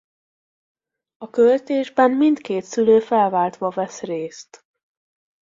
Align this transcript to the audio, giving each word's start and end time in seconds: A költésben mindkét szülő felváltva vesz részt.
A 1.17 1.29
költésben 1.29 2.11
mindkét 2.11 2.63
szülő 2.63 2.99
felváltva 2.99 3.69
vesz 3.69 4.01
részt. 4.01 4.65